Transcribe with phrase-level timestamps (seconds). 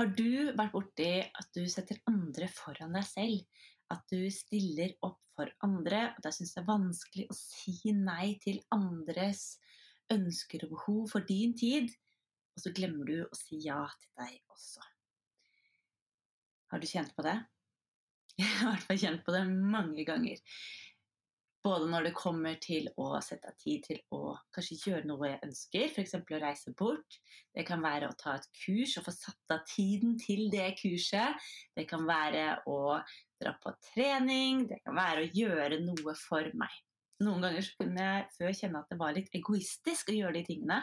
[0.00, 3.66] Har du vært borti at du setter andre foran deg selv?
[3.92, 8.34] At du stiller opp for andre, og jeg syns det er vanskelig å si nei
[8.40, 9.58] til andres
[10.12, 11.92] ønsker og behov for din tid,
[12.52, 14.84] og så glemmer du å si ja til deg også.
[16.72, 17.36] Har du kjent på det?
[18.40, 20.40] Jeg har i hvert fall kjent på det mange ganger.
[21.62, 25.42] Både når det kommer til å sette av tid til å kanskje gjøre noe jeg
[25.46, 26.16] ønsker, f.eks.
[26.18, 27.18] å reise bort.
[27.54, 31.38] Det kan være å ta et kurs og få satt av tiden til det kurset.
[31.78, 32.98] Det kan være å
[33.38, 34.64] dra på trening.
[34.72, 36.74] Det kan være å gjøre noe for meg.
[37.22, 40.44] Noen ganger så kunne jeg før kjenne at det var litt egoistisk å gjøre de
[40.50, 40.80] tingene.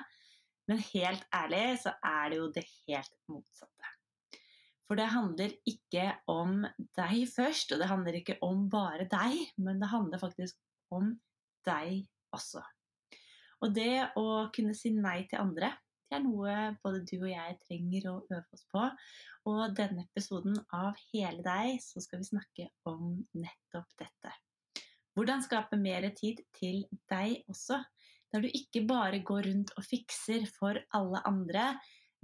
[0.71, 3.95] Men helt ærlig så er det jo det helt motsatte.
[4.87, 6.63] For det handler ikke om
[6.97, 10.55] deg først, og det handler ikke om bare deg, men det handler faktisk
[10.95, 11.13] om
[11.67, 12.03] deg
[12.35, 12.63] også.
[13.59, 14.25] Og det å
[14.55, 15.73] kunne si nei til andre,
[16.09, 18.85] det er noe både du og jeg trenger å øve oss på.
[19.51, 24.33] Og denne episoden av Hele deg, så skal vi snakke om nettopp dette.
[25.13, 27.77] Hvordan skape mer tid til deg også,
[28.33, 31.73] der du ikke bare går rundt og fikser for alle andre,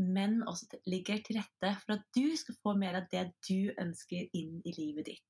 [0.01, 4.27] men også ligger til rette for at du skal få mer av det du ønsker
[4.37, 5.25] inn i livet ditt.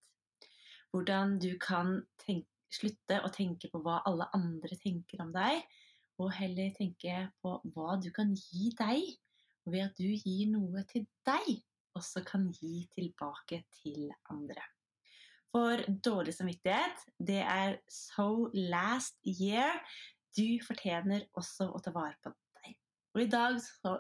[0.93, 5.61] Hvordan du kan tenke slutte å tenke på hva alle andre tenker om deg,
[6.21, 9.15] og heller tenke på hva du kan gi deg.
[9.65, 11.55] Og ved at du gir noe til deg,
[11.97, 14.61] også kan gi tilbake til andre.
[15.55, 19.79] For dårlig samvittighet, det er so last year.
[20.35, 22.75] Du fortjener også å ta vare på deg.
[23.15, 23.95] Og i dag så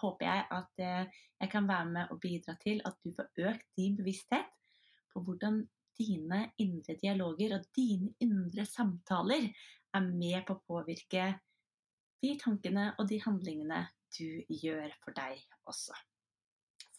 [0.00, 3.98] håper jeg at jeg kan være med og bidra til at du får økt din
[3.98, 4.52] bevissthet
[5.12, 5.64] på hvordan
[5.98, 9.48] dine indre dialoger og dine indre samtaler
[9.96, 11.28] er med på å påvirke
[12.22, 13.84] de tankene og de handlingene
[14.16, 15.96] du gjør for deg også.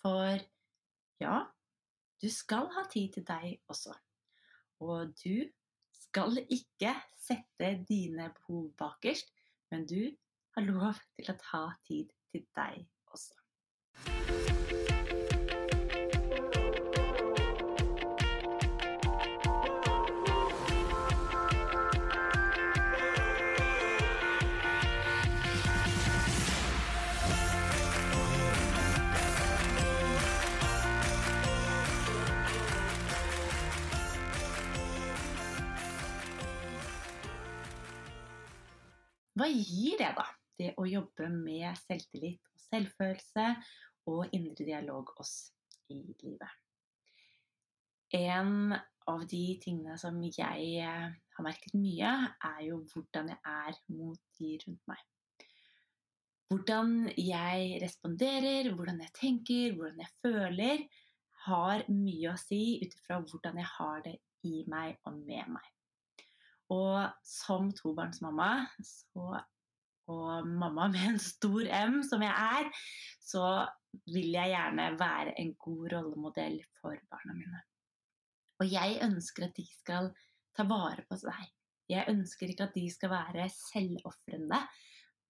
[0.01, 0.37] For
[1.21, 1.37] ja,
[2.21, 3.95] du skal ha tid til deg også.
[4.85, 5.47] Og du
[5.97, 9.33] skal ikke sette dine behov bakerst,
[9.71, 10.01] men du
[10.55, 14.46] har lov til å ta tid til deg også.
[39.37, 40.25] Hva gir det, da?
[40.57, 43.49] Det å jobbe med selvtillit og selvfølelse
[44.09, 45.51] og indre dialog oss
[45.93, 46.49] i livet.
[48.17, 48.73] En
[49.07, 51.05] av de tingene som jeg eh,
[51.37, 52.13] har merket mye,
[52.49, 55.05] er jo hvordan jeg er mot de rundt meg.
[56.47, 60.85] Hvordan jeg responderer, hvordan jeg tenker, hvordan jeg føler,
[61.47, 64.17] har mye å si ut ifra hvordan jeg har det
[64.47, 65.73] i meg og med meg.
[66.73, 68.51] Og som tobarnsmamma
[68.83, 69.39] så,
[70.11, 72.69] og mamma med en stor M, som jeg er,
[73.23, 73.43] så
[74.07, 77.61] vil jeg gjerne være en god rollemodell for barna mine.
[78.61, 80.11] Og jeg ønsker at de skal
[80.57, 81.49] ta vare på seg.
[81.87, 84.59] Jeg ønsker ikke at de skal være selvofrende,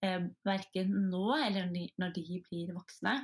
[0.05, 3.19] eh, verken nå eller når de blir voksne.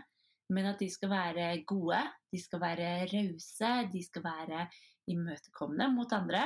[0.54, 4.68] Men at de skal være gode, de skal være rause, de skal være
[5.10, 6.44] imøtekommende mot andre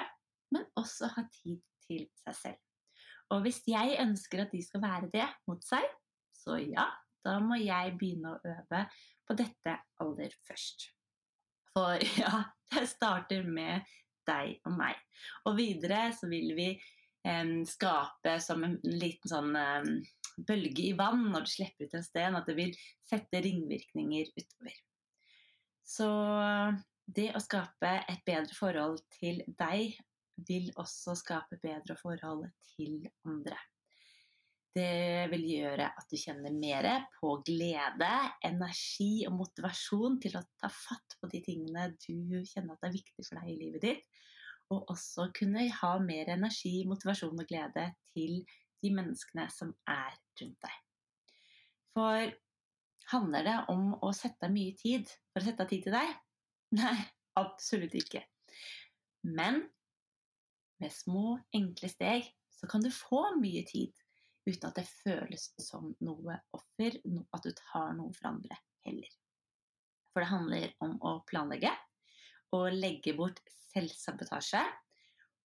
[0.54, 2.64] men også ha tid til seg selv.
[3.34, 5.84] Og hvis jeg ønsker at de skal være det mot seg,
[6.36, 6.86] så ja,
[7.26, 8.84] da må jeg begynne å øve
[9.28, 10.90] på dette aller først.
[11.74, 13.88] For ja, det starter med
[14.28, 15.00] deg og meg.
[15.48, 19.92] Og videre så vil vi eh, skape som en liten sånn eh,
[20.48, 22.76] bølge i vann når du slipper ut en sten, at det vil
[23.08, 24.76] sette ringvirkninger utover.
[25.88, 26.10] Så
[27.08, 29.96] det å skape et bedre forhold til deg
[30.46, 33.58] vil også skape bedre forhold til andre.
[34.78, 38.12] Det vil gjøre at du kjenner mer på glede,
[38.46, 43.26] energi og motivasjon til å ta fatt på de tingene du kjenner at er viktig
[43.26, 44.04] for deg i livet ditt.
[44.70, 48.44] Og også kunne ha mer energi, motivasjon og glede til
[48.84, 50.76] de menneskene som er rundt deg.
[51.98, 52.36] For
[53.16, 56.14] handler det om å sette av mye tid for å sette av tid til deg?
[56.78, 56.98] Nei,
[57.40, 58.22] absolutt ikke.
[59.24, 59.64] Men
[60.82, 63.94] med små, enkle steg, så kan du få mye tid
[64.48, 66.98] uten at det føles som noe offer,
[67.36, 68.58] at du tar noe fra andre
[68.88, 69.10] heller.
[70.12, 71.74] For det handler om å planlegge
[72.56, 73.42] og legge bort
[73.74, 74.64] selvsabotasje.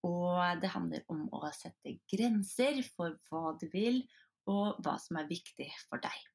[0.07, 4.01] Og det handler om å sette grenser for hva du vil,
[4.51, 6.32] og hva som er viktig for deg.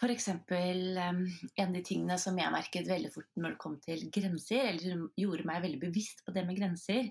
[0.00, 0.28] F.eks.
[0.28, 1.26] en
[1.60, 5.02] av de tingene som jeg merket veldig fort når det kom til grenser, eller som
[5.20, 7.10] gjorde meg veldig bevisst på det med grenser,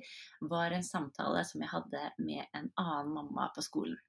[0.49, 3.99] var en samtale som jeg hadde med en annen mamma på skolen.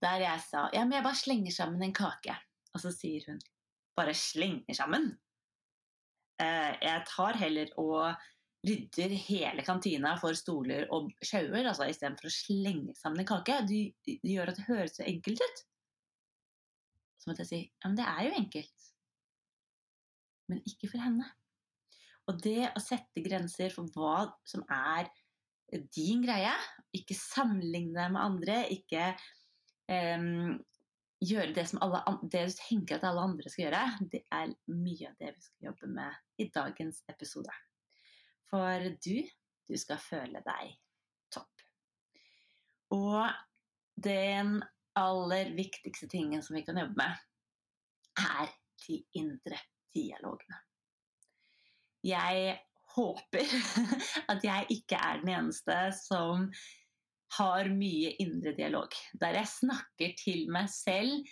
[0.00, 2.36] Der jeg sa ja, men jeg bare slenger sammen en kake.
[2.70, 3.40] Og så sier hun
[3.98, 5.10] bare slenger sammen?
[6.40, 8.14] Eh, jeg tar heller og
[8.62, 13.58] rydder hele kantina for stoler og sjauer, altså istedenfor å slenge sammen en kake.
[13.66, 15.66] Det de gjør at det høres så enkelt ut.
[17.20, 18.86] Så måtte jeg si ja, men det er jo enkelt.
[20.50, 21.28] Men ikke for henne.
[22.30, 25.10] Og det å sette grenser for hva som er
[25.94, 26.52] din greie,
[26.96, 29.12] ikke sammenligne deg med andre, ikke
[29.90, 30.56] um,
[31.20, 32.00] gjøre det som alle,
[32.32, 33.82] det du tenker at alle andre skal gjøre,
[34.12, 37.54] det er mye av det vi skal jobbe med i dagens episode.
[38.50, 39.16] For du,
[39.68, 40.74] du skal føle deg
[41.30, 41.66] topp.
[42.96, 43.30] Og
[44.00, 44.58] den
[44.98, 47.20] aller viktigste tingen som vi kan jobbe med,
[48.20, 48.50] er
[48.86, 49.60] de indre
[49.94, 50.58] dialogene.
[52.06, 52.58] Jeg
[52.94, 53.54] håper
[54.32, 56.48] at jeg ikke er den eneste som
[57.36, 58.94] har mye indre dialog.
[59.20, 61.28] Der jeg snakker til meg selv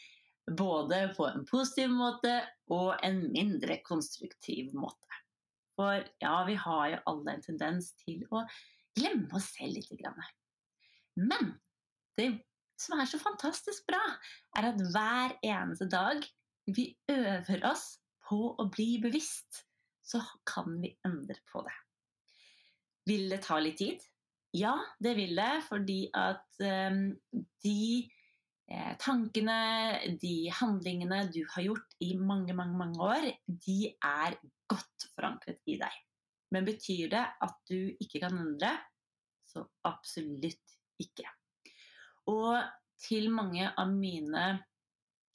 [0.58, 2.40] både på en positiv måte
[2.72, 5.22] og en mindre konstruktiv måte.
[5.78, 8.42] For ja, vi har jo alle en tendens til å
[8.98, 9.92] glemme oss selv litt.
[11.18, 11.52] Men
[12.18, 12.30] det
[12.78, 14.02] som er så fantastisk bra,
[14.58, 16.22] er at hver eneste dag
[16.68, 17.96] vi øver oss
[18.28, 19.64] på å bli bevisst,
[20.04, 21.74] så kan vi endre på det.
[23.08, 24.04] Vil det ta litt tid?
[24.56, 27.02] Ja, det vil det, fordi at um,
[27.64, 27.80] de
[28.68, 29.58] eh, tankene,
[30.20, 34.38] de handlingene du har gjort i mange, mange, mange år, de er
[34.68, 36.04] godt forankret i deg.
[36.52, 38.72] Men betyr det at du ikke kan endre?
[39.48, 41.28] Så absolutt ikke.
[42.28, 42.58] Og
[43.02, 44.44] til mange av mine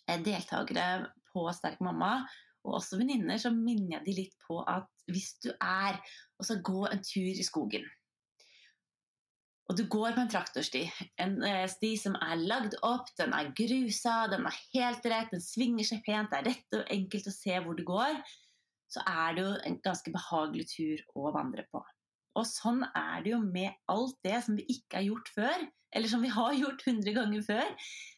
[0.08, 2.20] eh, deltakere på Sterk mamma,
[2.64, 6.00] og også venninner, så minner jeg de litt på at hvis du er
[6.40, 7.84] og skal gå en tur i skogen
[9.72, 10.82] og du går på en traktorsti,
[11.24, 15.44] en eh, sti som er lagd opp, den er grusa, den er helt rett, den
[15.44, 18.20] svinger seg pent, det er rett og enkelt å se hvor du går,
[18.92, 21.82] så er det jo en ganske behagelig tur å vandre på.
[22.38, 26.10] Og sånn er det jo med alt det som vi ikke har gjort før, eller
[26.12, 27.70] som vi har gjort hundre ganger før,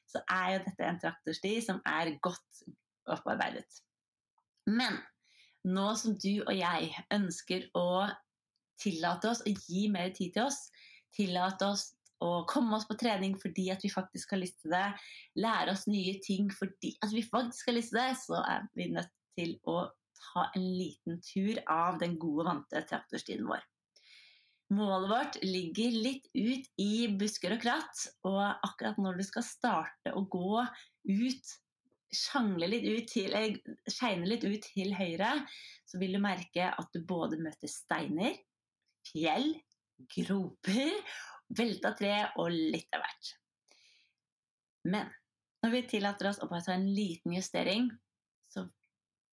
[0.10, 2.64] så er jo dette en traktorsti som er godt
[3.12, 3.82] opparbeidet.
[4.66, 4.98] Men
[5.66, 8.06] nå som du og jeg ønsker å
[8.82, 10.68] tillate oss å gi mer tid til oss,
[11.16, 11.90] tillate oss
[12.24, 14.88] å komme oss på trening fordi at vi faktisk har lyst til det,
[15.42, 18.90] lære oss nye ting fordi at vi faktisk har lyst til det, så er vi
[18.94, 19.82] nødt til å
[20.16, 23.64] ta en liten tur av den gode, vante traktorstien vår.
[24.74, 30.14] Målet vårt ligger litt ut i busker og kratt, og akkurat når du skal starte
[30.18, 30.64] å gå
[31.12, 31.52] ut,
[32.16, 33.36] sjangle litt ut til,
[33.92, 35.36] skeine litt ut til høyre,
[35.86, 38.34] så vil du merke at du både møter steiner,
[39.06, 39.52] fjell,
[40.16, 40.96] groper,
[41.54, 43.32] velta tre og litt av hvert.
[44.90, 45.14] Men
[45.62, 47.88] når vi tillater oss å bare ta en liten justering,
[48.50, 48.66] så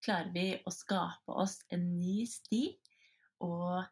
[0.05, 2.63] klarer vi å skape oss en ny sti.
[3.45, 3.83] Og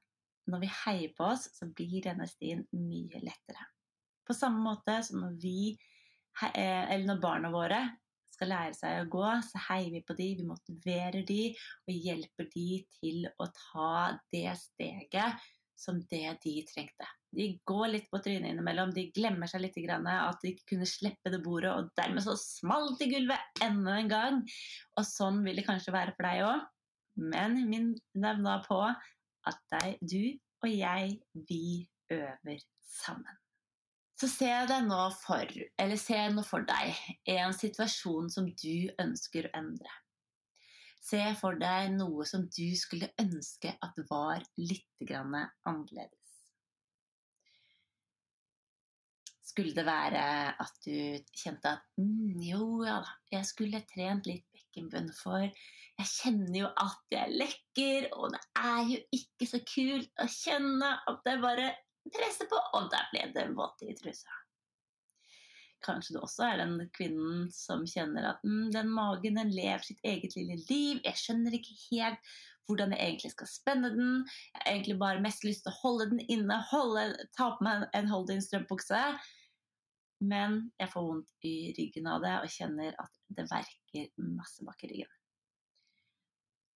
[0.51, 3.69] når vi heier på oss, så blir denne stien mye lettere.
[4.27, 5.73] På samme måte som når vi,
[6.53, 7.81] eh, eller når barna våre
[8.41, 11.41] skal lære seg å gå, så heier vi på de, vi motiverer de
[11.87, 12.69] og hjelper de
[13.01, 13.95] til å ta
[14.33, 15.49] det steget
[15.81, 17.09] som det de trengte.
[17.37, 21.33] De går litt på trynet innimellom, de glemmer seg litt at de ikke kunne slippe
[21.33, 24.43] det bordet, og dermed så smalt i gulvet enda en gang.
[24.99, 26.67] Og sånn vil det kanskje være for deg òg.
[27.21, 28.81] Men minn deg da på
[29.51, 30.23] at deg, du
[30.65, 32.65] og jeg, vi øver
[33.03, 33.39] sammen.
[34.21, 35.49] Så se deg nå for,
[35.81, 36.93] eller se nå for deg,
[37.33, 39.95] en situasjon som du ønsker å endre.
[41.01, 46.19] Se for deg noe som du skulle ønske at var litt annerledes.
[49.51, 50.21] Skulle det være
[50.63, 56.09] at du kjente at mm, jo ja da, jeg skulle trent litt bekkenbunn, for jeg
[56.09, 60.93] kjenner jo at jeg er lekker, og det er jo ikke så kult å kjenne
[61.11, 61.73] at jeg bare
[62.15, 64.39] presser på, og der ble det våt i trusa.
[65.85, 70.01] Kanskje du også er den kvinnen som kjenner at mm, den magen den lever sitt
[70.05, 71.01] eget lille liv.
[71.07, 72.33] Jeg skjønner ikke helt
[72.69, 74.11] hvordan jeg egentlig skal spenne den.
[74.53, 77.89] Jeg har egentlig bare mest lyst til å holde den inne, holde, ta på meg
[77.97, 79.01] en hold in strømpebukse.
[80.21, 84.85] Men jeg får vondt i ryggen av det og kjenner at det verker masse bak
[84.85, 85.15] i ryggen.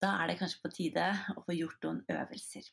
[0.00, 1.04] Da er det kanskje på tide
[1.36, 2.66] å få gjort noen øvelser.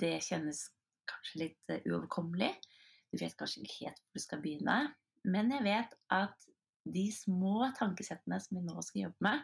[0.00, 0.64] Det kjennes
[1.08, 2.50] kanskje litt uoverkommelig.
[3.12, 4.76] Du vet kanskje ikke helt hvor du skal begynne,
[5.28, 6.48] men jeg vet at
[6.88, 9.42] de små tankesettene som vi nå skal jobbe med,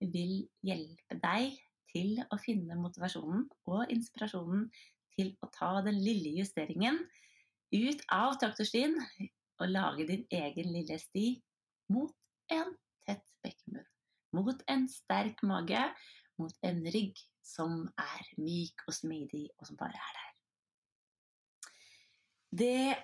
[0.00, 0.32] vil
[0.64, 1.58] hjelpe deg
[1.92, 4.68] til å finne motivasjonen og inspirasjonen
[5.16, 7.02] til å ta den lille justeringen
[7.72, 8.96] ut av traktorstien
[9.60, 11.26] og lage din egen lille sti
[11.92, 12.14] mot
[12.54, 12.72] en
[13.06, 13.86] tett bekkenbunn.
[14.36, 15.82] Mot en sterk mage,
[16.38, 20.28] mot en rygg som er myk og smidig, og som bare er der.
[22.50, 22.94] Det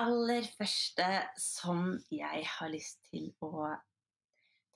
[0.00, 1.08] aller første
[1.40, 3.72] som jeg har lyst til å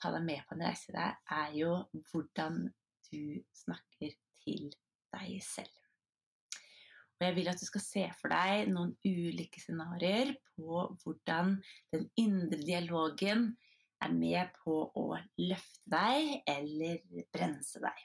[0.00, 1.72] ta deg med på en reise der, er jo
[2.10, 2.66] hvordan
[3.08, 4.68] du snakker til
[5.14, 5.85] deg selv.
[7.16, 11.54] Og jeg vil at du skal se for deg noen ulike scenarioer på hvordan
[11.94, 13.48] den indre dialogen
[14.04, 15.06] er med på å
[15.40, 17.00] løfte deg eller
[17.32, 18.02] bremse deg.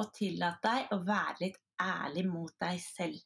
[0.00, 3.18] Og tillat deg å være litt ærlig mot deg selv.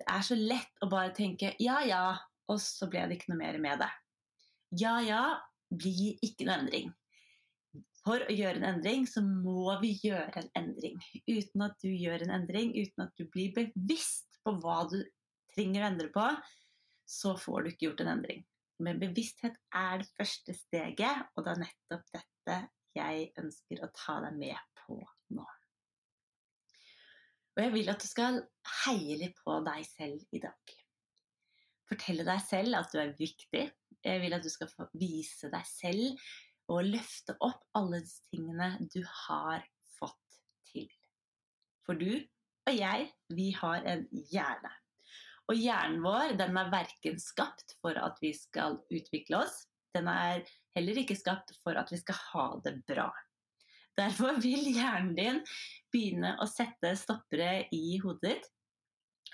[0.00, 2.18] Det er så lett å bare tenke 'ja, ja',
[2.50, 3.92] og så ble det ikke noe mer med det.
[4.80, 5.22] Ja, ja
[5.70, 6.90] blir ikke noe endring.
[8.02, 10.98] For å gjøre en endring, så må vi gjøre en endring.
[11.28, 14.98] Uten at du gjør en endring, uten at du blir bevisst på hva du
[15.54, 16.26] trenger å endre på,
[17.08, 18.44] så får du ikke gjort en endring.
[18.82, 22.60] Men bevissthet er det første steget, og det er nettopp dette
[22.96, 24.98] jeg ønsker å ta deg med på
[25.36, 25.44] nå.
[27.52, 28.40] Og jeg vil at du skal
[28.82, 30.76] heie litt på deg selv i dag.
[31.88, 33.66] Fortelle deg selv at du er viktig.
[34.02, 36.22] Jeg vil at du skal få vise deg selv
[36.72, 39.66] og løfte opp alle de tingene du har
[39.98, 40.88] fått til.
[41.84, 42.22] For du
[42.68, 44.70] og jeg, vi har en hjerne.
[45.50, 50.46] Og hjernen vår den er verken skapt for at vi skal utvikle oss, den er
[50.76, 53.10] heller ikke skapt for at vi skal ha det bra.
[53.98, 55.42] Derfor vil hjernen din
[55.92, 58.48] begynne å sette stoppere i hodet ditt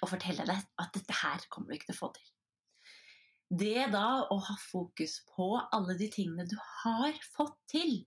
[0.03, 2.27] og fortelle deg at dette her kommer du ikke til å få til.
[3.49, 8.03] Det da å ha fokus på alle de tingene du har fått til,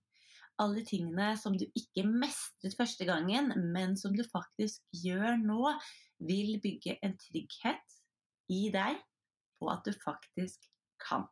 [0.61, 5.73] alle tingene som du ikke mestret første gangen, men som du faktisk gjør nå,
[6.21, 7.97] vil bygge en trygghet
[8.53, 8.99] i deg
[9.59, 10.67] på at du faktisk
[11.01, 11.25] kan.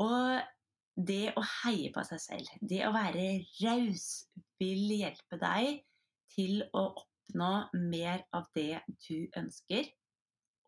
[0.00, 0.40] Og
[0.96, 4.08] det å heie på seg selv, det å være raus,
[4.60, 5.82] vil hjelpe deg
[6.32, 7.52] til å oppnå
[7.92, 9.88] mer av det du ønsker,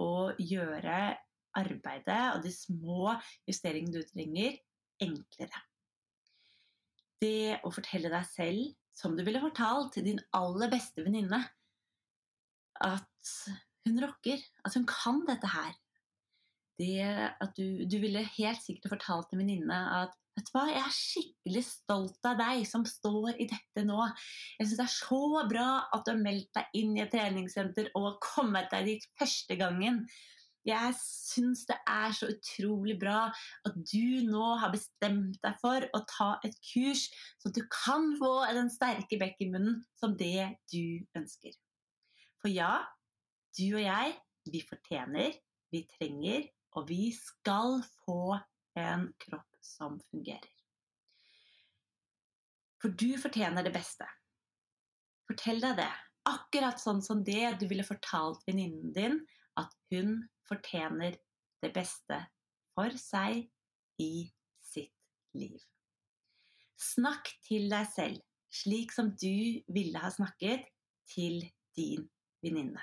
[0.03, 1.15] og gjøre
[1.57, 3.13] arbeidet og de små
[3.49, 4.57] justeringene du trenger,
[5.03, 5.61] enklere
[7.23, 11.41] det å fortelle deg selv, som du ville fortalt til din aller beste venninne,
[12.83, 13.31] at
[13.87, 15.73] hun rocker, at hun kan dette her.
[16.81, 20.81] Det at du, du ville helt sikkert fortalt en venninne at Vet du hva, jeg
[20.81, 23.99] er skikkelig stolt av deg som står i dette nå.
[24.57, 27.91] Jeg syns det er så bra at du har meldt deg inn i et treningssenter
[27.99, 30.07] og kommet deg dit første gangen.
[30.63, 33.25] Jeg syns det er så utrolig bra
[33.67, 37.09] at du nå har bestemt deg for å ta et kurs,
[37.43, 41.57] så du kan få den sterke bekkenmunnen som det du ønsker.
[42.39, 42.77] For ja,
[43.59, 44.15] du og jeg,
[44.53, 45.35] vi fortjener,
[45.75, 46.47] vi trenger,
[46.79, 48.39] og vi skal få
[48.79, 50.51] en kropp som fungerer.
[52.83, 54.07] For du fortjener det beste.
[55.29, 55.93] Fortell deg det.
[56.31, 59.21] Akkurat sånn som det du ville fortalt venninnen din
[59.61, 61.17] at hun fortjener
[61.63, 62.19] det beste
[62.75, 63.45] for seg
[64.03, 64.13] i
[64.65, 64.95] sitt
[65.37, 65.59] liv.
[66.83, 70.67] Snakk til deg selv slik som du ville ha snakket
[71.09, 71.41] til
[71.77, 72.09] din
[72.45, 72.83] venninne.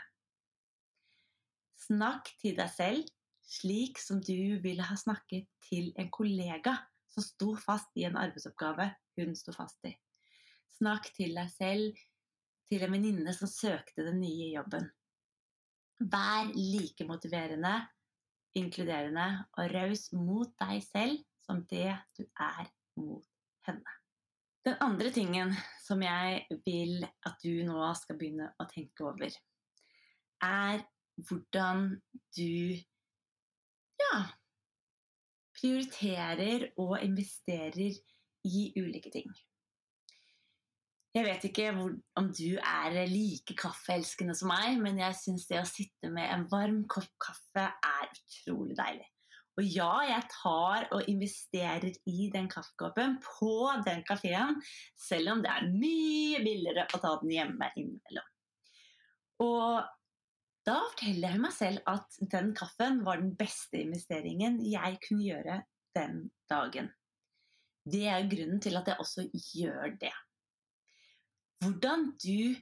[1.80, 3.10] Snakk til deg selv
[3.50, 6.76] slik som du ville ha snakket til en kollega
[7.10, 9.96] som sto fast i en arbeidsoppgave hun sto fast i.
[10.78, 11.98] Snakk til deg selv
[12.70, 14.86] til en venninne som søkte den nye jobben.
[16.00, 17.74] Vær like motiverende,
[18.56, 19.26] inkluderende
[19.58, 23.26] og raus mot deg selv som det du er mot
[23.68, 23.96] henne.
[24.66, 25.54] Den andre tingen
[25.84, 29.36] som jeg vil at du nå skal begynne å tenke over,
[30.44, 30.84] er
[31.28, 31.94] hvordan
[32.36, 32.80] du
[34.00, 34.20] ja,
[35.60, 38.00] prioriterer og investerer
[38.48, 39.32] i ulike ting.
[41.18, 45.58] Jeg vet ikke hvor, om du er like kaffeelskende som meg, men jeg syns det
[45.58, 49.08] å sitte med en varm kopp kaffe er utrolig deilig.
[49.60, 53.54] Og ja, jeg tar og investerer i den kaffekoppen på
[53.88, 54.62] den kafeen,
[54.96, 58.30] selv om det er mye billigere å ta den hjemme innimellom.
[59.44, 59.90] Og
[60.70, 65.60] da forteller jeg meg selv at den kaffen var den beste investeringen jeg kunne gjøre
[65.98, 66.94] den dagen.
[67.90, 70.14] Det er grunnen til at jeg også gjør det.
[71.60, 72.56] Hvordan du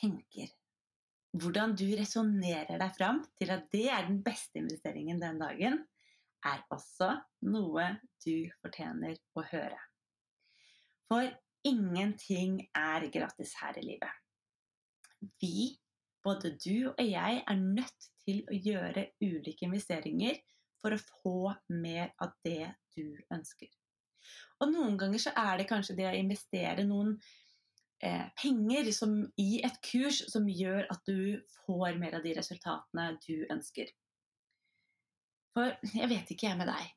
[0.00, 0.50] tenker,
[1.34, 5.80] hvordan du resonnerer deg fram til at det er den beste investeringen den dagen,
[6.44, 7.10] er også
[7.48, 7.86] noe
[8.22, 9.80] du fortjener å høre.
[11.08, 11.26] For
[11.66, 14.22] ingenting er gratis her i livet.
[15.40, 15.72] Vi,
[16.24, 20.38] både du og jeg, er nødt til å gjøre ulike investeringer
[20.84, 21.38] for å få
[21.72, 23.72] mer av det du ønsker.
[24.62, 27.16] Og noen ganger så er det kanskje det å investere noen
[28.04, 33.14] eh, penger som, i et kurs som gjør at du får mer av de resultatene
[33.24, 33.90] du ønsker.
[35.54, 36.90] For jeg vet ikke jeg med deg,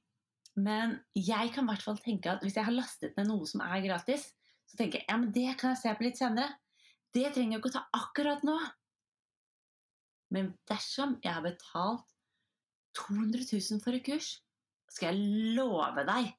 [0.57, 3.61] men jeg kan i hvert fall tenke at hvis jeg har lastet ned noe som
[3.65, 4.31] er gratis,
[4.67, 6.57] så tenker jeg ja, men det kan jeg se på litt senere.
[7.13, 8.57] Det trenger jeg ikke å ta akkurat nå.
[10.33, 12.03] Men dersom jeg har betalt
[12.97, 14.33] 200 000 for et kurs,
[14.91, 16.33] skal jeg love deg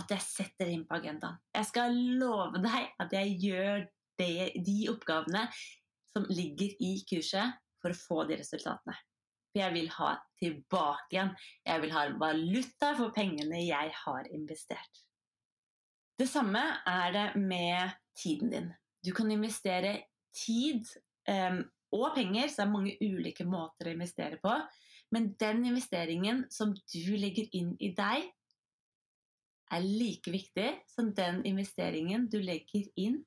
[0.00, 1.38] at jeg setter inn på agendaen.
[1.54, 3.84] Jeg skal love deg at jeg gjør
[4.20, 5.46] det, de oppgavene
[6.12, 8.94] som ligger i kurset, for å få de resultatene.
[9.52, 11.32] For jeg vil ha tilbake igjen.
[11.66, 15.02] Jeg vil ha valuta for pengene jeg har investert.
[16.18, 18.70] Det samme er det med tiden din.
[19.02, 19.96] Du kan investere
[20.36, 20.86] tid
[21.28, 24.54] um, og penger, så det er mange ulike måter å investere på.
[25.12, 28.30] Men den investeringen som du legger inn i deg,
[29.72, 33.22] er like viktig som den investeringen du legger inn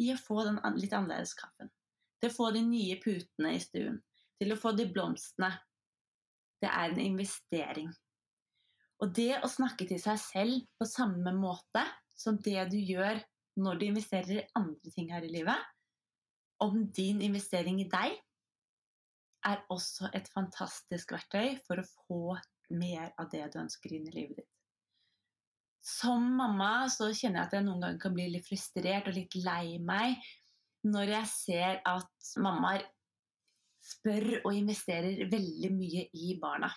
[0.00, 1.70] i å få den litt annerledes kaffen.
[2.20, 3.98] Til å få de nye putene i stuen.
[4.40, 5.50] Til å få de blomstene
[6.60, 7.90] det er en investering.
[9.00, 11.86] Og det å snakke til seg selv på samme måte
[12.20, 13.22] som det du gjør
[13.60, 15.56] når du investerer i andre ting her i livet,
[16.60, 18.18] om din investering i deg,
[19.48, 22.22] er også et fantastisk verktøy for å få
[22.76, 24.49] mer av det du ønsker inn i livet ditt.
[25.80, 29.36] Som mamma så kjenner jeg at jeg noen ganger kan bli litt frustrert og litt
[29.40, 30.20] lei meg
[30.84, 32.84] når jeg ser at mammaer
[33.84, 36.70] spør og investerer veldig mye i barna.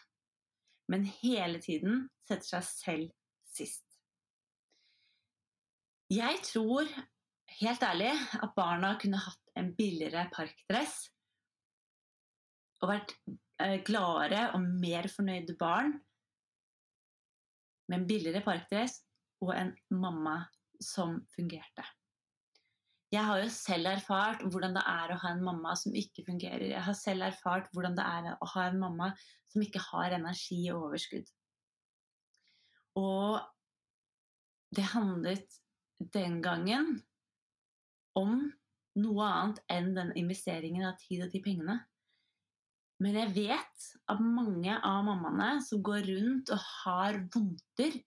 [0.91, 3.11] Men hele tiden setter seg selv
[3.53, 3.83] sist.
[6.11, 6.87] Jeg tror
[7.59, 10.97] helt ærlig at barna kunne hatt en billigere parkdress
[12.83, 13.13] og vært
[13.63, 15.95] eh, gladere og mer fornøyde barn
[17.89, 19.01] med en billigere parkdress
[19.43, 20.39] og en mamma
[20.81, 21.85] som fungerte.
[23.13, 26.65] Jeg har jo selv erfart hvordan det er å ha en mamma som ikke fungerer.
[26.71, 29.11] Jeg har selv erfart hvordan det er å ha en mamma
[29.53, 31.27] som ikke har energi og overskudd.
[32.97, 33.37] Og
[34.73, 35.59] det handlet
[36.13, 36.95] den gangen
[38.17, 38.39] om
[38.97, 41.77] noe annet enn den investeringen av tid og de pengene.
[43.03, 47.99] Men jeg vet at mange av mammaene som går rundt og har vondter,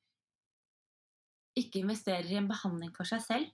[1.56, 3.52] ikke investerer i en behandling for seg selv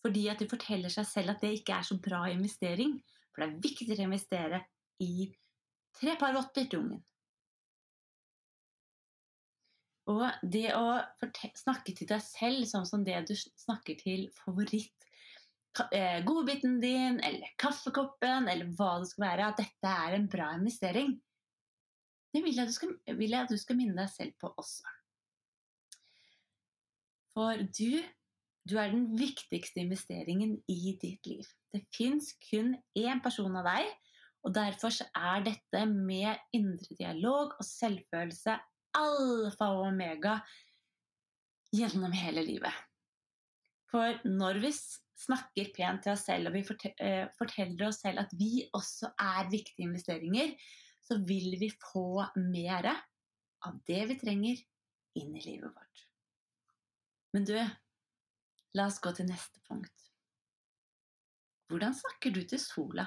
[0.00, 2.96] fordi at de forteller seg selv at det ikke er så bra investering.
[3.30, 4.60] For det er viktigere å investere
[5.04, 5.28] i
[5.98, 7.02] tre par votter til ungen.
[10.10, 10.24] Og
[10.56, 10.96] det å
[11.60, 15.09] snakke til deg selv sånn som det du snakker til favoritt
[16.26, 21.14] godbiten din eller kaffekoppen eller hva det skal være, at dette er en bra investering,
[22.34, 24.96] det vil jeg, skal, vil jeg at du skal minne deg selv på også.
[27.34, 28.00] For du
[28.68, 31.46] du er den viktigste investeringen i ditt liv.
[31.72, 33.88] Det fins kun én person av deg,
[34.44, 38.56] og derfor er dette med indre dialog og selvfølelse
[38.96, 40.38] alfa og omega
[41.74, 42.74] gjennom hele livet.
[43.90, 44.72] For når vi
[45.20, 46.62] snakker pent til oss selv og vi
[46.96, 50.54] eh, forteller oss selv at vi også er viktige investeringer,
[51.04, 54.64] så vil vi få mer av det vi trenger
[55.20, 56.04] inn i livet vårt.
[57.34, 57.54] Men du,
[58.78, 60.04] La oss gå til neste punkt.
[61.70, 63.06] Hvordan snakker du til sola?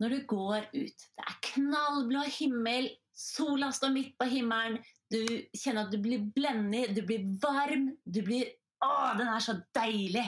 [0.00, 4.80] Når du går ut, det er knallblå himmel, sola står midt på himmelen,
[5.12, 5.20] du
[5.52, 8.48] kjenner at du blir blendet, du blir varm, du blir
[8.82, 10.26] Å, den er så deilig!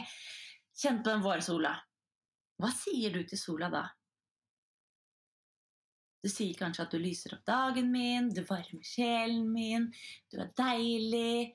[0.74, 1.74] Kjenn på den vårsola.
[2.58, 3.84] Hva sier du til sola da?
[6.24, 9.90] Du sier kanskje at du lyser opp dagen min, du varmer sjelen min,
[10.32, 11.52] du er deilig,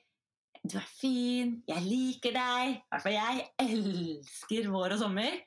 [0.62, 1.56] du er fin.
[1.66, 2.76] Jeg liker deg.
[2.76, 5.40] I hvert fall jeg elsker vår og sommer.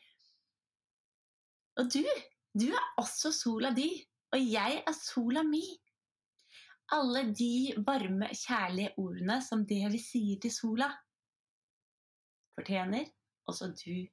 [1.79, 2.01] Og du,
[2.57, 3.87] du er også sola di,
[4.33, 5.63] og jeg er sola mi.
[6.93, 10.89] Alle de varme, kjærlige ordene som det vi sier til sola,
[12.57, 13.07] fortjener
[13.49, 14.05] også du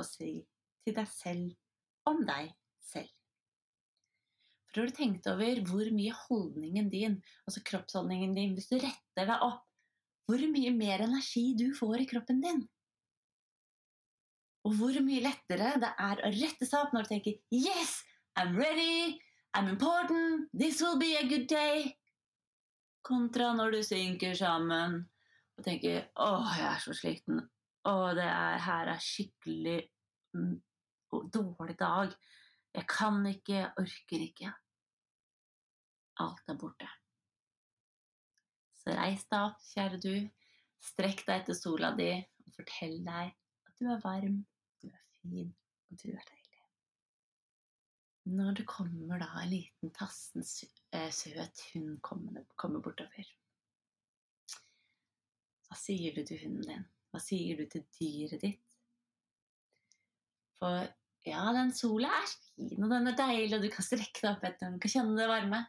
[0.00, 0.32] å si
[0.84, 2.52] til deg selv om deg
[2.84, 3.10] selv.
[4.70, 9.26] For har du tenkt over hvor mye holdningen din, altså kroppsholdningen din, hvis du retter
[9.26, 9.66] deg opp
[10.30, 12.60] hvor mye mer energi du får i kroppen din.
[14.62, 18.04] Og hvor mye lettere det er å rette seg opp når du tenker 'Yes,
[18.38, 19.18] I'm ready!
[19.52, 21.96] I'm important, this will be a good day.
[23.02, 25.00] Kontra når du synker sammen
[25.58, 27.40] og tenker åh, jeg er så sliten.
[27.88, 29.78] Å, det er, her er skikkelig
[30.36, 30.56] mm,
[31.32, 32.12] dårlig dag.
[32.76, 34.50] Jeg kan ikke, jeg orker ikke.
[36.20, 36.90] Alt er borte.
[38.80, 40.12] Så reis deg opp, kjære du.
[40.80, 43.32] Strekk deg etter sola di og fortell deg
[43.68, 44.38] at du er varm,
[44.80, 45.50] du er fin,
[45.90, 46.62] og du er deilig.
[48.30, 53.28] Når det kommer da en liten tassen eh, søt hund kommer bortover,
[55.68, 56.88] hva sier du til hunden din?
[57.10, 58.62] Hva sier du til dyret ditt?
[60.60, 60.84] For
[61.26, 64.44] ja, den sola er fin, og den er deilig, og du kan strekke deg opp
[64.46, 65.64] etter den, du kan kjenne det varme.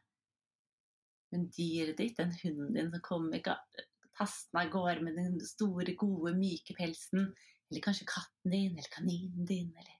[1.31, 6.35] Men dyret ditt, den hunden din som kommer tassende av gårde med den store, gode,
[6.37, 7.31] myke pelsen,
[7.71, 9.97] eller kanskje katten din eller kaninen din, eller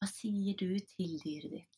[0.00, 1.72] Hva sier du til dyret ditt?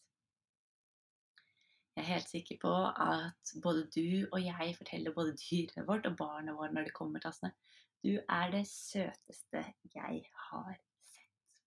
[1.99, 6.15] Jeg er helt sikker på at både du og jeg forteller både dyret vårt og
[6.19, 7.51] barnet vårt når det kommer tassende
[8.05, 11.63] Du er det søteste jeg har sett.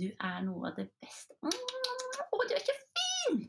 [0.00, 1.50] Du er noe av det beste Å,
[2.44, 3.44] du er så fin!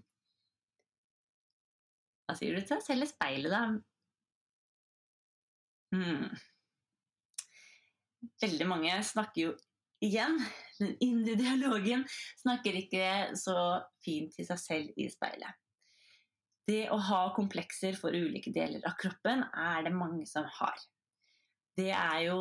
[2.25, 3.63] Hva sier du til deg selv i speilet, da?
[5.95, 6.29] Hmm.
[8.41, 9.51] Veldig mange snakker jo
[10.03, 10.39] igjen,
[10.79, 12.05] den indre dialogen,
[12.41, 13.57] snakker ikke så
[14.05, 15.61] fint til seg selv i speilet.
[16.65, 20.79] Det å ha komplekser for ulike deler av kroppen er det mange som har.
[21.75, 22.39] Det er jo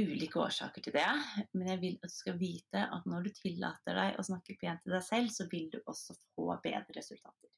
[0.00, 1.06] ulike årsaker til det,
[1.54, 4.82] men jeg vil at du skal vite at når du tillater deg å snakke pent
[4.82, 7.50] til deg selv, så vil du også få bedre resultater.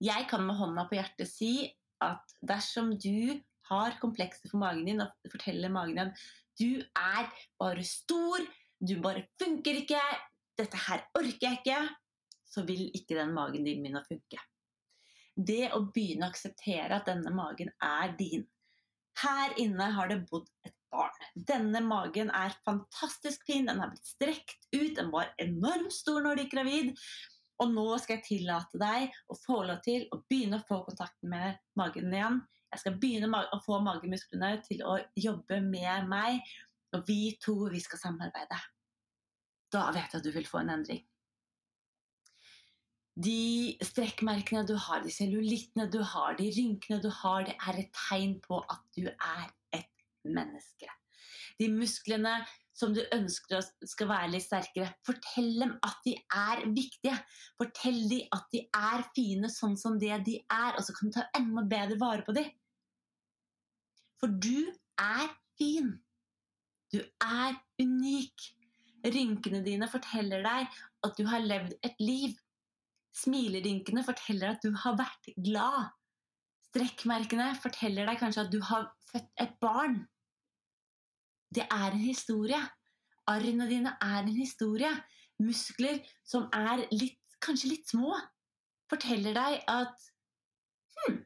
[0.00, 1.52] Jeg kan med hånda på hjertet si
[2.00, 3.36] at dersom du
[3.68, 6.14] har komplekser for magen din og forteller magen din
[6.60, 7.28] du er
[7.60, 8.42] bare stor,
[8.80, 10.00] du bare funker ikke,
[10.58, 11.80] dette her orker jeg ikke,
[12.44, 14.40] så vil ikke den magen din begynne å funke.
[15.36, 18.44] Det å begynne å akseptere at denne magen er din.
[19.20, 21.26] Her inne har det bodd et barn.
[21.34, 26.36] Denne magen er fantastisk fin, den har blitt strekt ut, den var enormt stor når
[26.36, 26.94] du gikk gravid.
[27.60, 31.18] Og nå skal jeg tillate deg å få lov til å begynne å få kontakt
[31.20, 32.40] med magen igjen.
[32.70, 36.40] Jeg skal begynne å få magemusklene til å jobbe med meg,
[36.96, 38.58] og vi to, vi skal samarbeide.
[39.70, 41.02] Da vet jeg at du vil få en endring.
[43.20, 47.90] De strekkmerkene du har, de cellulittene du har, de rynkene du har, det er et
[47.96, 49.90] tegn på at du er et
[50.24, 50.88] menneske.
[51.60, 52.38] De musklene
[52.80, 57.16] som du ønsker skal være litt sterkere, fortell dem at de er viktige.
[57.60, 61.18] Fortell dem at de er fine sånn som det de er, og så kan du
[61.18, 62.48] ta enda bedre vare på dem.
[64.20, 65.28] For du er
[65.60, 65.92] fin.
[66.92, 68.48] Du er unik.
[69.00, 72.36] Rynkene dine forteller deg at du har levd et liv.
[73.16, 75.90] Smilerynkene forteller at du har vært glad.
[76.70, 80.04] Strekkmerkene forteller deg kanskje at du har født et barn.
[81.50, 82.60] Det er en historie.
[83.30, 84.92] Arrene dine er en historie.
[85.42, 88.12] Muskler som er litt, kanskje litt små,
[88.90, 90.08] forteller deg at
[90.98, 91.20] hm,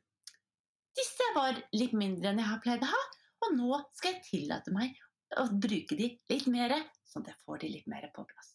[0.95, 3.01] disse var litt mindre enn jeg har pleid å ha,
[3.45, 4.95] og nå skal jeg tillate meg
[5.41, 6.77] å bruke de litt mer,
[7.11, 8.54] sånn at jeg får de litt mer på plass.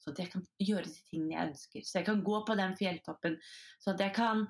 [0.00, 1.84] Så at jeg kan gjøre de tingene jeg ønsker.
[1.84, 3.36] Så jeg kan gå på den fjelltoppen.
[3.80, 4.46] Så at jeg kan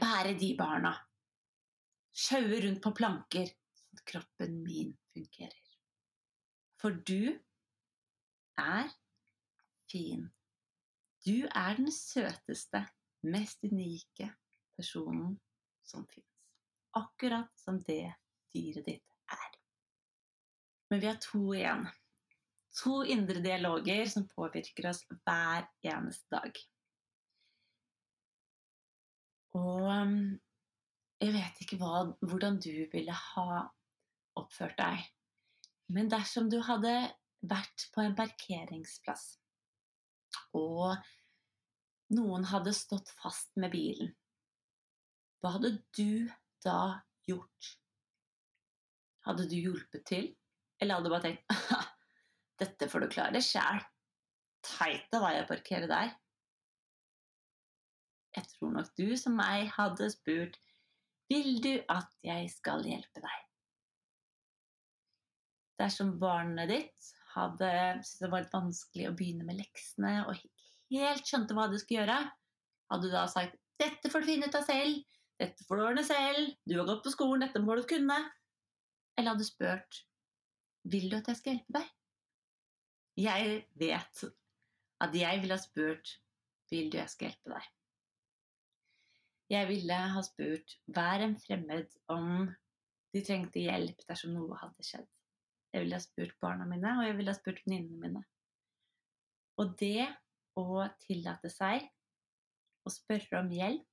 [0.00, 0.94] bære de barna.
[2.16, 5.76] Sjaue rundt på planker, sånn at kroppen min fungerer.
[6.80, 7.36] For du
[8.60, 8.88] er
[9.90, 10.24] fin.
[11.26, 12.86] Du er den søteste,
[13.28, 14.30] mest unike
[14.76, 15.36] personen
[15.84, 16.26] som fins.
[16.96, 18.14] Akkurat som det
[18.54, 19.50] dyret ditt er.
[20.90, 21.84] Men vi har to igjen.
[22.80, 26.60] To indre dialoger som påvirker oss hver eneste dag.
[29.58, 30.20] Og um,
[31.20, 33.64] jeg vet ikke hva, hvordan du ville ha
[34.40, 35.02] oppført deg.
[35.90, 36.94] Men dersom du hadde
[37.50, 39.34] vært på en parkeringsplass,
[40.56, 40.96] og
[42.14, 44.12] noen hadde stått fast med bilen,
[45.40, 46.30] hva hadde du
[46.64, 47.74] da gjort?
[49.26, 50.30] Hadde du hjulpet til,
[50.80, 51.60] eller hadde du bare tenkt
[52.60, 53.80] dette får du klare sjæl,
[54.60, 56.10] Teite vei å parkere der?
[58.36, 60.58] Jeg tror nok du som meg hadde spurt
[61.32, 63.46] vil du at jeg skal hjelpe deg?
[65.80, 70.36] Dersom barnet ditt hadde syntes det var litt vanskelig å begynne med leksene og
[70.92, 72.18] helt skjønte hva du skulle gjøre,
[72.92, 75.00] hadde du da sagt 'dette får du finne ut av selv',
[75.40, 76.52] dette får du ordne selv.
[76.68, 77.46] Du har gått på skolen.
[77.46, 78.18] Dette må du kunne.
[79.16, 80.04] Eller hadde du spurt
[80.92, 81.88] Vil du at jeg skal hjelpe deg?
[83.18, 84.24] Jeg vet
[85.00, 86.16] at jeg ville ha spurt
[86.70, 87.68] vil du jeg skal hjelpe deg.
[89.50, 92.44] Jeg ville ha spurt hver en fremmed om
[93.10, 95.08] de trengte hjelp dersom noe hadde skjedd.
[95.74, 98.22] Jeg ville ha spurt barna mine, og jeg ville ha spurt venninnene mine.
[99.58, 100.06] Og det
[100.58, 101.88] å tillate seg
[102.86, 103.86] å spørre om hjelp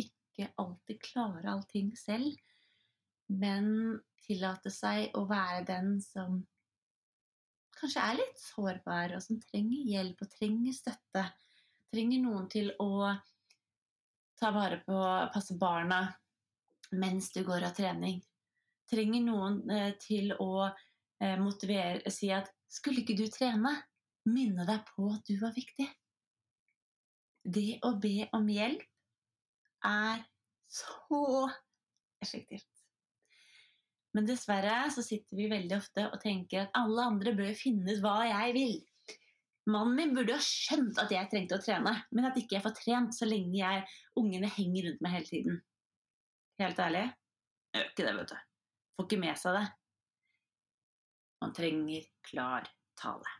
[0.00, 2.36] Ikke alltid klare allting selv,
[3.32, 3.66] men
[4.26, 6.42] tillate seg å være den som
[7.84, 11.24] kanskje er litt sårbare, og som trenger hjelp og trenger støtte.
[11.92, 13.12] Trenger noen til å
[14.40, 15.00] ta vare på,
[15.34, 16.06] passe barna
[16.96, 18.22] mens du går av trening.
[18.90, 23.82] Trenger noen eh, til å eh, motivere, si at 'skulle ikke du trene?'
[24.24, 25.84] Minne deg på at du var viktig.
[27.44, 28.86] Det å be om hjelp
[29.84, 30.22] er
[30.64, 31.50] så
[32.24, 32.73] effektivt.
[34.14, 38.02] Men dessverre så sitter vi veldig ofte og tenker at alle andre bør finne ut
[38.04, 38.74] hva jeg vil.
[39.70, 42.74] Mannen min burde ha skjønt at jeg trengte å trene, men at ikke jeg får
[42.78, 43.84] trent så lenge jeg,
[44.20, 45.62] ungene henger rundt meg hele tiden.
[46.60, 47.06] Helt ærlig,
[47.72, 48.36] jeg gjør ikke det, vet du.
[48.94, 49.64] Får ikke med seg det.
[51.42, 52.68] Man trenger klar
[53.00, 53.32] tale.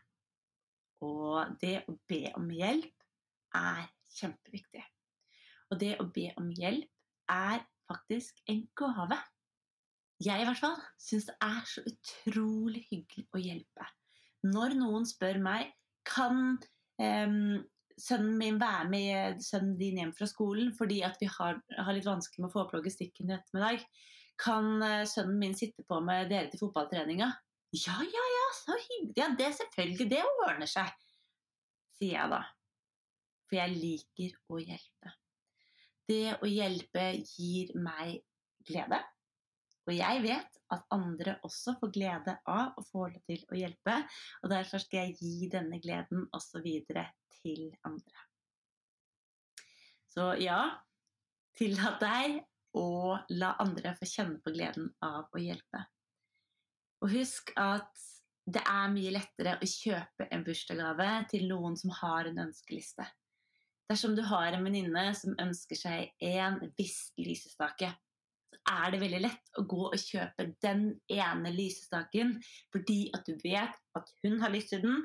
[1.05, 3.05] Og det å be om hjelp
[3.55, 3.85] er
[4.17, 4.83] kjempeviktig.
[5.71, 9.17] Og det å be om hjelp er faktisk en gave.
[10.23, 13.87] Jeg i hvert fall syns det er så utrolig hyggelig å hjelpe.
[14.47, 15.73] Når noen spør meg
[16.07, 16.55] kan
[17.01, 17.55] um,
[17.99, 22.07] sønnen min være med sønnen din hjem fra skolen fordi at vi har, har litt
[22.07, 23.83] vanskelig med å få opp logistikken i ettermiddag.
[24.39, 27.31] Kan uh, sønnen min sitte på med dere til fotballtreninga?
[27.75, 29.17] Ja, ja, ja, så hyggelig.
[29.19, 30.07] Ja, det selvfølgelig.
[30.13, 30.93] Det ordner seg,
[31.97, 32.45] sier jeg da.
[33.49, 35.11] For jeg liker å hjelpe.
[36.07, 38.21] Det å hjelpe gir meg
[38.65, 39.01] glede.
[39.85, 43.99] Og jeg vet at andre også får glede av å få lov til å hjelpe,
[44.41, 47.05] og derfor skal jeg gi denne gleden også videre
[47.37, 48.25] til andre.
[50.09, 50.61] Så ja,
[51.59, 52.39] tillat deg
[52.75, 55.83] å la andre få kjenne på gleden av å hjelpe.
[57.03, 58.05] Og husk at
[58.45, 63.05] det er mye lettere å kjøpe en bursdagsgave til noen som har en ønskeliste.
[63.89, 67.91] Dersom du har en venninne som ønsker seg en viss lysestake,
[68.69, 72.35] er det veldig lett å gå og kjøpe den ene lysestaken
[72.73, 75.03] fordi at du vet at hun har lyst, den,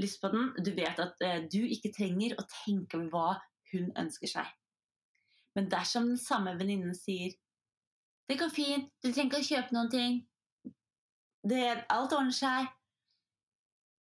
[0.00, 0.50] lyst på den.
[0.64, 3.38] Du vet at uh, du ikke trenger å tenke hva
[3.72, 4.52] hun ønsker seg.
[5.54, 7.34] Men dersom den samme venninnen sier
[8.28, 10.14] 'Det går fint, du trenger ikke å kjøpe noen ting.
[11.44, 12.72] Det, alt ordner seg.'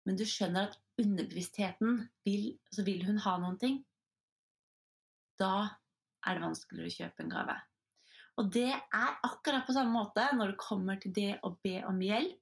[0.06, 3.82] Men du skjønner at underbevisstheten vil, så vil hun ha noen ting.
[5.42, 5.78] Da
[6.26, 7.58] er det vanskeligere å kjøpe en gave.
[8.40, 12.00] Og det er akkurat på samme måte når det kommer til det å be om
[12.04, 12.38] hjelp,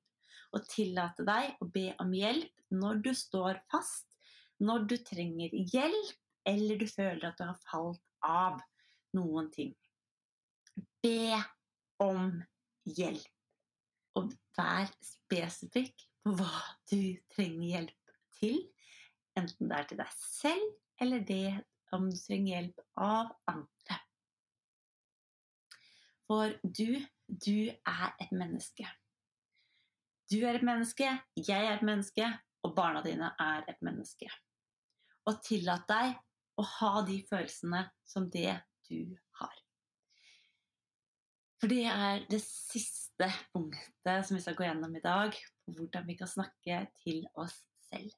[0.50, 4.08] og tillate deg å be om hjelp når du står fast,
[4.62, 6.16] når du trenger hjelp,
[6.50, 8.58] eller du føler at du har falt av
[9.18, 9.74] noen ting.
[11.04, 11.38] Be
[12.02, 12.32] om
[12.98, 13.36] hjelp.
[14.18, 18.60] Og vær spesifikk på hva du trenger hjelp til,
[19.40, 21.46] enten det er til deg selv eller det
[21.96, 24.00] om du trenger hjelp av andre.
[26.30, 28.86] For du, du er et menneske.
[30.30, 32.28] Du er et menneske, jeg er et menneske,
[32.62, 34.30] og barna dine er et menneske.
[35.26, 36.14] Og tillat deg
[36.60, 39.56] å ha de følelsene som det du har.
[41.60, 45.34] For det er det siste punktet som vi skal gå gjennom i dag,
[45.66, 47.58] på hvordan vi kan snakke til oss
[47.90, 48.14] selv.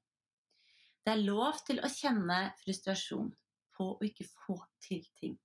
[1.02, 3.32] Det er lov til å kjenne frustrasjon
[3.78, 5.40] på å ikke få til ting.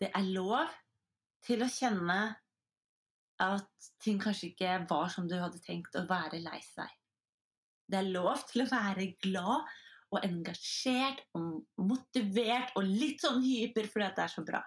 [0.00, 0.68] Det er lov
[1.46, 2.20] til å kjenne
[3.40, 6.90] at ting kanskje ikke var som du hadde tenkt, å være lei seg.
[7.90, 9.70] Det er lov til å være glad
[10.10, 14.60] og engasjert og motivert og litt sånn hyper fordi det er så bra.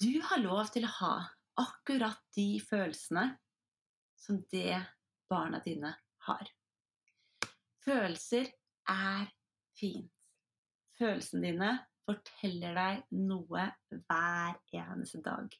[0.00, 1.14] Du har lov til å ha
[1.60, 3.26] akkurat de følelsene
[4.20, 4.78] som det
[5.28, 5.92] barna dine
[6.28, 6.48] har.
[7.84, 8.48] Følelser
[8.88, 9.28] er
[9.76, 10.12] fint.
[11.00, 11.70] Følelsene dine
[12.10, 15.52] forteller deg noe hver eneste dag.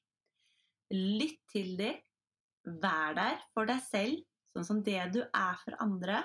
[0.95, 1.99] Lytt til dem.
[2.61, 4.19] Vær der for deg selv,
[4.53, 6.19] sånn som det du er for andre.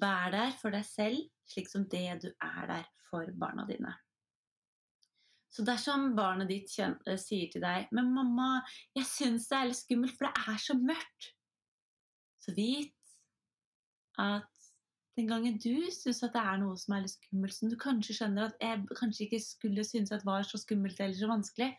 [0.00, 3.92] Vær der for deg selv, slik som det du er der for barna dine.
[5.54, 8.64] Så dersom barnet ditt eh, sier til deg 'Men mamma,
[8.96, 11.28] jeg syns det er litt skummelt, for det er så mørkt',
[12.42, 13.14] så vit
[14.18, 14.53] at
[15.14, 18.16] den gangen du syns at det er noe som er litt skummelt, som du kanskje
[18.18, 21.70] skjønner at jeg kanskje ikke skulle synes at var så skummelt eller så vanskelig,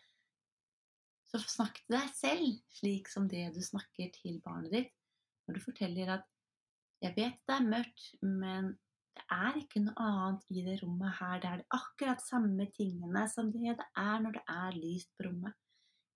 [1.27, 4.93] så snakk til deg selv slik som det du snakker til barnet ditt.
[5.45, 6.31] Når du forteller at
[7.03, 8.69] Jeg vet det er mørkt, men
[9.15, 11.41] det er ikke noe annet i det rommet her.
[11.43, 15.53] Det er akkurat samme tingene som det det er når det er lyst på rommet.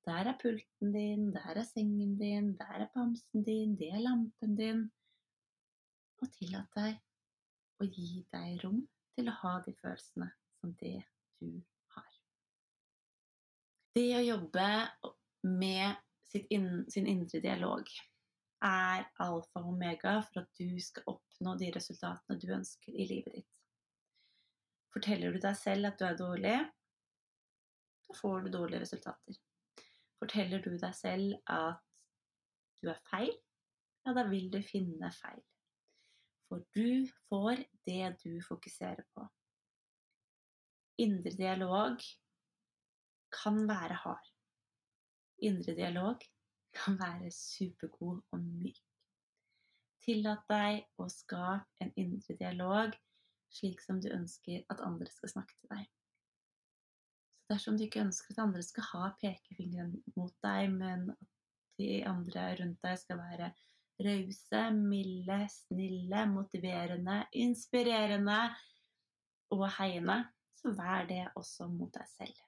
[0.08, 4.56] Der er pulten din, der er sengen din, der er bamsen din, det er lampen
[4.58, 4.82] din.
[6.24, 6.98] Og tillat deg
[7.80, 8.82] å gi deg rom
[9.16, 10.98] til å ha de følelsene som det
[11.40, 11.50] du
[11.96, 12.12] har.
[13.96, 14.70] Det å jobbe
[15.48, 17.90] med inn, sin indre dialog
[18.66, 23.40] er alfa og omega for at du skal oppnå de resultatene du ønsker i livet
[23.40, 23.54] ditt.
[24.94, 26.58] Forteller du deg selv at du er dårlig,
[28.10, 29.38] da får du dårlige resultater.
[30.20, 31.80] Forteller du deg selv at
[32.82, 33.32] du er feil,
[34.06, 35.40] ja, da vil du finne feil.
[36.50, 39.28] For du får det du fokuserer på.
[41.00, 42.02] Indre dialog
[43.32, 44.32] kan være hard.
[45.42, 46.26] Indre dialog
[46.74, 48.82] kan være supergod og myk.
[50.04, 52.98] Tillat deg å skape en indre dialog
[53.54, 55.88] slik som du ønsker at andre skal snakke til deg.
[57.40, 61.30] Så dersom du ikke ønsker at andre skal ha pekefingeren mot deg, men at
[61.82, 63.52] de andre rundt deg skal være
[64.06, 68.40] rause, milde, snille, motiverende, inspirerende
[69.56, 70.22] og heiende,
[70.56, 72.42] så vær det også mot deg selv.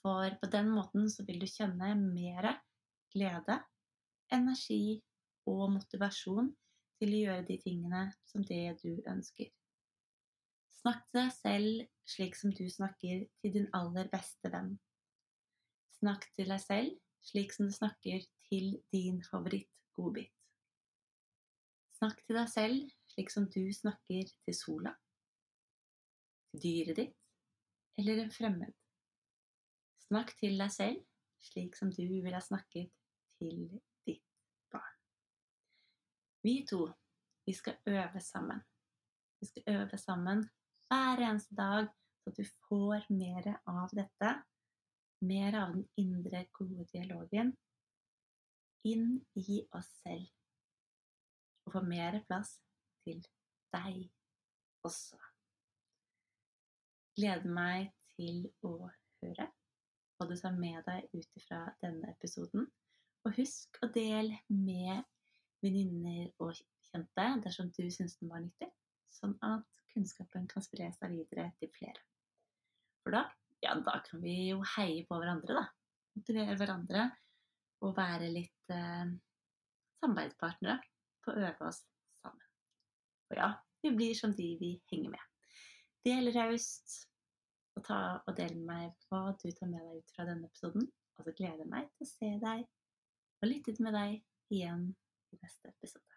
[0.00, 2.54] For på den måten så vil du kjenne mer
[3.12, 3.58] glede,
[4.32, 5.00] energi
[5.50, 6.52] og motivasjon
[7.00, 9.50] til å gjøre de tingene som det du ønsker.
[10.80, 14.76] Snakk til deg selv slik som du snakker til din aller beste venn.
[15.98, 16.96] Snakk til deg selv
[17.28, 19.20] slik som du snakker til din
[19.94, 20.32] favorittgodbit.
[22.00, 24.94] Snakk til deg selv slik som du snakker til sola,
[26.56, 28.72] dyret ditt eller en fremmed.
[30.06, 31.02] Snakk til deg selv
[31.40, 32.90] slik som du ville ha snakket
[33.38, 34.24] til ditt
[34.72, 34.96] barn.
[36.42, 36.86] Vi to,
[37.46, 38.62] vi skal øve sammen.
[39.40, 40.46] Vi skal øve sammen
[40.88, 41.88] hver eneste dag,
[42.24, 44.36] så du får mer av dette.
[45.20, 47.52] Mer av den indre, gode dialogen
[48.88, 50.28] inn i oss selv.
[51.66, 52.56] Og få mer plass
[53.04, 53.20] til
[53.74, 54.06] deg
[54.86, 55.18] også.
[57.18, 58.74] Gleder meg til å
[59.20, 59.50] høre
[60.16, 62.66] hva du tar med deg ut fra denne episoden.
[63.24, 65.04] Og husk å dele med
[65.64, 66.56] venninner og
[66.90, 68.70] kjente dersom du syns den var nyttig,
[69.12, 72.00] sånn at kunnskapen kan spre seg videre til flere.
[73.04, 73.24] For da,
[73.64, 75.66] ja, da kan vi jo heie på hverandre, da.
[76.16, 77.08] Motivere hverandre
[77.80, 79.12] og være litt eh,
[80.00, 80.78] samarbeidspartnere
[81.30, 81.82] å øve oss
[82.20, 82.46] sammen.
[83.30, 83.50] Og ja,
[83.82, 85.24] vi blir som de vi henger med.
[86.06, 87.06] Del raust,
[87.76, 90.84] og, ta, og del med meg hva du tar med deg ut fra denne episoden.
[91.18, 92.60] Og så gleder jeg meg til å se deg
[93.40, 94.10] og lytte med deg
[94.52, 94.84] igjen
[95.32, 96.08] i neste episode.